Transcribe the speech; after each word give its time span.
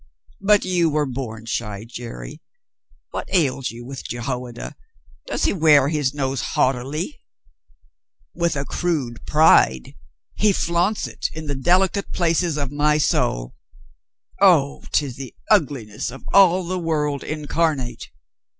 "But 0.43 0.65
you 0.65 0.89
were 0.89 1.05
born 1.05 1.45
shy, 1.45 1.85
Jerry. 1.87 2.41
What 3.11 3.29
ails 3.31 3.69
you 3.69 3.85
with 3.85 4.03
Jehoiada? 4.03 4.75
Does 5.27 5.43
he 5.43 5.53
wear 5.53 5.89
his 5.89 6.11
nose 6.11 6.41
haughtily?" 6.41 7.21
"With 8.33 8.55
a 8.55 8.65
crude 8.65 9.23
pride. 9.27 9.93
He 10.33 10.53
flaunts 10.53 11.05
it 11.05 11.29
in 11.35 11.45
the 11.45 11.53
delicate 11.53 12.11
places 12.13 12.57
of 12.57 12.71
my 12.71 12.97
soul. 12.97 13.53
Oh, 14.41 14.81
'tis 14.91 15.17
the 15.17 15.35
ugliness 15.51 16.09
of 16.09 16.23
all 16.33 16.65
the 16.65 16.79
world 16.79 17.23
incarnate. 17.23 18.09